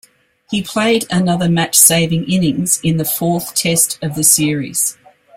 He 0.49 0.63
played 0.63 1.05
another 1.11 1.47
match-saving 1.47 2.25
innings 2.27 2.79
in 2.81 2.97
the 2.97 3.05
fourth 3.05 3.53
Test 3.53 3.99
of 4.01 4.15
the 4.15 4.23
series. 4.23 4.97